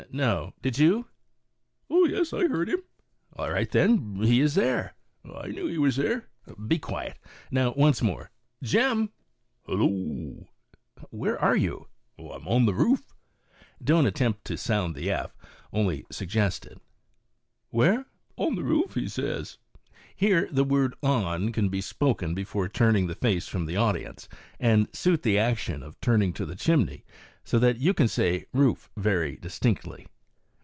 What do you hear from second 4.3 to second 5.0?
is there